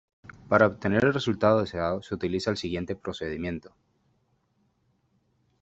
[0.49, 3.75] Para obtener el resultado deseado se utiliza el siguiente procedimiento.